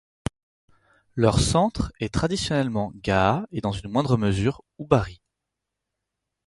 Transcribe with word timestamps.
Leur 1.15 1.39
centre 1.39 1.91
est 1.99 2.11
traditionnellement 2.11 2.91
Ghât 2.95 3.45
et 3.51 3.61
dans 3.61 3.71
une 3.71 3.91
moindre 3.91 4.17
mesure 4.17 4.63
Oubari. 4.79 5.21